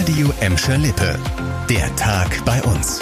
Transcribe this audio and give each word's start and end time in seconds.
Radio 0.00 0.32
Emscher 0.40 0.78
Lippe. 0.78 1.18
Der 1.68 1.94
Tag 1.96 2.42
bei 2.46 2.62
uns. 2.62 3.00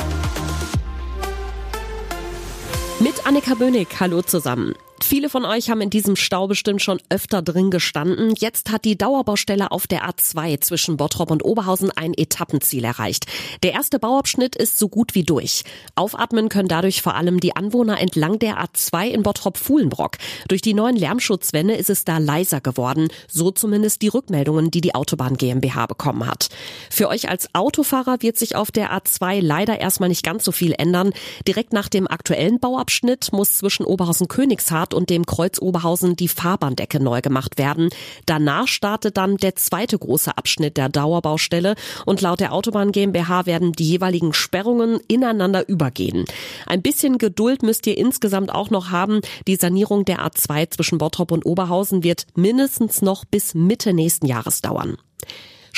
Mit 2.98 3.24
Annika 3.24 3.54
Böhnig, 3.54 3.86
hallo 4.00 4.21
zusammen. 4.23 4.75
Viele 5.00 5.31
von 5.31 5.45
euch 5.45 5.71
haben 5.71 5.81
in 5.81 5.91
diesem 5.91 6.17
Stau 6.17 6.49
bestimmt 6.49 6.83
schon 6.83 7.00
öfter 7.08 7.41
drin 7.41 7.71
gestanden. 7.71 8.35
Jetzt 8.37 8.71
hat 8.71 8.85
die 8.85 8.98
Dauerbaustelle 8.98 9.71
auf 9.71 9.87
der 9.87 10.09
A2 10.09 10.61
zwischen 10.61 10.96
Bottrop 10.96 11.30
und 11.30 11.45
Oberhausen 11.45 11.91
ein 11.91 12.14
Etappenziel 12.14 12.85
erreicht. 12.85 13.27
Der 13.63 13.73
erste 13.73 13.99
Bauabschnitt 13.99 14.57
ist 14.57 14.79
so 14.79 14.89
gut 14.89 15.14
wie 15.14 15.23
durch. 15.23 15.63
Aufatmen 15.95 16.49
können 16.49 16.69
dadurch 16.69 17.00
vor 17.00 17.14
allem 17.14 17.41
die 17.41 17.55
Anwohner 17.55 18.00
entlang 18.00 18.39
der 18.39 18.63
A2 18.63 19.09
in 19.09 19.23
Bottrop-Fuhlenbrock. 19.23 20.19
Durch 20.49 20.63
die 20.63 20.75
neuen 20.75 20.96
Lärmschutzwände 20.96 21.75
ist 21.75 21.91
es 21.91 22.05
da 22.05 22.19
leiser 22.19 22.61
geworden. 22.61 23.09
So 23.29 23.51
zumindest 23.51 24.03
die 24.03 24.09
Rückmeldungen, 24.09 24.71
die 24.71 24.80
die 24.80 24.95
Autobahn 24.95 25.37
GmbH 25.37 25.87
bekommen 25.87 26.27
hat. 26.27 26.49
Für 26.91 27.09
euch 27.09 27.29
als 27.29 27.55
Autofahrer 27.55 28.21
wird 28.21 28.36
sich 28.36 28.57
auf 28.57 28.71
der 28.71 28.93
A2 28.93 29.41
leider 29.41 29.80
erstmal 29.80 30.08
nicht 30.08 30.25
ganz 30.25 30.44
so 30.44 30.53
viel 30.53 30.75
ändern. 30.77 31.13
Direkt 31.46 31.72
nach 31.72 31.89
dem 31.89 32.08
aktuellen 32.08 32.58
Bauabschnitt 32.58 33.33
muss 33.33 33.58
zwischen 33.58 33.86
Oberhausen-Königshardt 33.86 34.88
Stuttgart 34.88 34.95
und 34.95 35.10
dem 35.10 35.27
Kreuz 35.27 35.60
Oberhausen 35.60 36.16
die 36.16 36.28
Fahrbahndecke 36.28 37.01
neu 37.01 37.20
gemacht 37.20 37.59
werden. 37.59 37.91
Danach 38.27 38.66
startet 38.69 39.16
dann 39.16 39.37
der 39.37 39.55
zweite 39.56 39.98
große 39.98 40.37
Abschnitt 40.37 40.77
der 40.77 40.88
Dauerbaustelle 40.88 41.74
und 42.06 42.20
laut 42.20 42.41
der 42.41 42.52
Autobahn 42.52 42.92
GmbH 42.92 43.47
werden 43.47 43.73
die 43.73 43.88
jeweiligen 43.88 44.33
Sperrungen 44.33 45.01
ineinander 45.09 45.69
übergehen. 45.69 46.24
Ein 46.66 46.83
bisschen 46.83 47.19
Geduld 47.19 47.62
müsst 47.62 47.87
ihr 47.87 47.97
insgesamt 47.97 48.52
auch 48.52 48.70
noch 48.70 48.91
haben. 48.91 49.20
Die 49.47 49.56
Sanierung 49.56 50.05
der 50.05 50.27
A2 50.27 50.70
zwischen 50.70 50.98
Bottrop 50.98 51.33
und 51.33 51.47
Oberhausen 51.47 52.02
wird 52.02 52.27
mindestens 52.34 53.02
noch 53.02 53.25
bis 53.25 53.55
Mitte 53.55 53.92
nächsten 53.92 54.27
Jahres 54.27 54.61
dauern. 54.61 54.97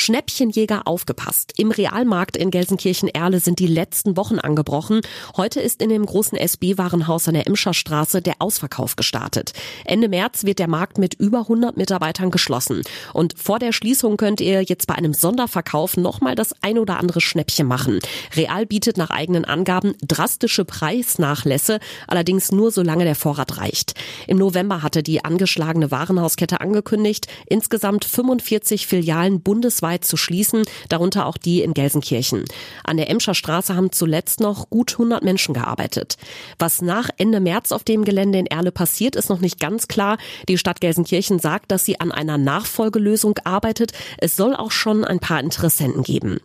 Schnäppchenjäger 0.01 0.87
aufgepasst. 0.87 1.53
Im 1.59 1.71
Realmarkt 1.71 2.37
in 2.37 2.51
Gelsenkirchen-Erle 2.51 3.39
sind 3.39 3.59
die 3.59 3.67
letzten 3.67 4.17
Wochen 4.17 4.39
angebrochen. 4.39 5.03
Heute 5.37 5.61
ist 5.61 5.83
in 5.83 5.91
dem 5.91 6.07
großen 6.07 6.39
SB-Warenhaus 6.39 7.29
an 7.29 7.35
der 7.35 7.47
Emscher 7.47 7.75
Straße 7.75 8.23
der 8.23 8.37
Ausverkauf 8.39 8.97
gestartet. 8.97 9.53
Ende 9.85 10.09
März 10.09 10.45
wird 10.45 10.59
der 10.59 10.69
Markt 10.69 10.97
mit 10.97 11.15
über 11.15 11.41
100 11.41 11.77
Mitarbeitern 11.77 12.31
geschlossen. 12.31 12.83
Und 13.13 13.39
vor 13.39 13.59
der 13.59 13.73
Schließung 13.73 14.17
könnt 14.17 14.41
ihr 14.41 14.63
jetzt 14.63 14.87
bei 14.87 14.95
einem 14.95 15.13
Sonderverkauf 15.13 15.99
nochmal 15.99 16.35
das 16.35 16.55
ein 16.63 16.79
oder 16.79 16.99
andere 16.99 17.21
Schnäppchen 17.21 17.67
machen. 17.67 17.99
Real 18.35 18.65
bietet 18.65 18.97
nach 18.97 19.11
eigenen 19.11 19.45
Angaben 19.45 19.95
drastische 20.03 20.65
Preisnachlässe, 20.65 21.79
allerdings 22.07 22.53
nur 22.53 22.71
solange 22.71 23.05
der 23.05 23.17
Vorrat 23.17 23.59
reicht. 23.59 23.93
Im 24.27 24.39
November 24.39 24.83
hatte 24.83 25.03
die 25.03 25.23
angeschlagene 25.27 25.91
Warenhauskette 25.91 26.63
angekündigt, 26.63 27.27
insgesamt 27.47 28.07
45 28.07 28.87
Filialen 28.87 29.43
bundesweit 29.43 29.90
bundesweit 29.91 30.05
zu 30.05 30.17
schließen, 30.17 30.63
darunter 30.89 31.27
auch 31.27 31.37
die 31.37 31.63
in 31.63 31.75
Gelsenkirchen. 31.75 32.45
An 32.85 32.97
der 32.97 33.11
Emscher 33.11 33.35
Straße 33.35 33.75
haben 33.75 33.93
zuletzt 33.93 34.41
noch 34.41 34.71
gut 34.71 34.93
100 34.93 35.23
Menschen 35.23 35.55
gearbeitet. 35.55 36.17
Was 36.59 36.81
nach 36.83 37.11
Ende 37.17 37.41
März 37.41 37.73
auf 37.73 37.85
dem 37.85 38.05
Gelände 38.05 38.39
in 38.39 38.47
Erle 38.47 38.73
passiert, 38.73 39.17
ist 39.17 39.29
noch 39.29 39.41
nicht 39.41 39.59
ganz 39.59 39.89
klar. 39.89 40.19
Die 40.49 40.59
Stadt 40.59 40.81
Gelsenkirchen 40.81 41.39
sagt, 41.39 41.71
dass 41.73 41.85
sie 41.85 42.01
an 42.01 42.13
einer 42.13 42.39
Nachfolgelösung 42.39 43.39
arbeitet. 43.45 43.93
Es 44.19 44.37
soll 44.37 44.55
auch 44.55 44.71
schon 44.71 45.05
ein 45.05 45.19
paar 45.19 45.41
Interessenten 45.41 46.03
geben. 46.03 46.41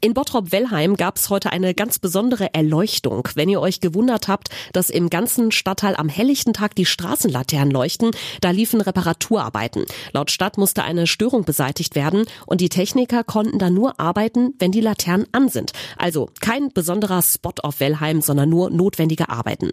In 0.00 0.14
Bottrop-Wellheim 0.14 0.96
gab 0.96 1.16
es 1.16 1.28
heute 1.28 1.50
eine 1.50 1.74
ganz 1.74 1.98
besondere 1.98 2.54
Erleuchtung. 2.54 3.26
Wenn 3.34 3.48
ihr 3.48 3.60
euch 3.60 3.80
gewundert 3.80 4.28
habt, 4.28 4.48
dass 4.72 4.90
im 4.90 5.10
ganzen 5.10 5.50
Stadtteil 5.50 5.96
am 5.96 6.08
helllichten 6.08 6.52
Tag 6.52 6.76
die 6.76 6.86
Straßenlaternen 6.86 7.72
leuchten, 7.72 8.12
da 8.40 8.52
liefen 8.52 8.80
Reparaturarbeiten. 8.80 9.86
Laut 10.12 10.30
Stadt 10.30 10.56
musste 10.56 10.84
eine 10.84 11.08
Störung 11.08 11.44
beseitigt 11.44 11.96
werden 11.96 12.26
und 12.46 12.60
die 12.60 12.68
Techniker 12.68 13.24
konnten 13.24 13.58
dann 13.58 13.74
nur 13.74 13.98
arbeiten, 13.98 14.54
wenn 14.60 14.70
die 14.70 14.80
Laternen 14.80 15.26
an 15.32 15.48
sind. 15.48 15.72
Also 15.96 16.30
kein 16.40 16.72
besonderer 16.72 17.20
Spot 17.22 17.54
auf 17.64 17.80
Wellheim, 17.80 18.22
sondern 18.22 18.48
nur 18.50 18.70
notwendige 18.70 19.28
Arbeiten. 19.28 19.72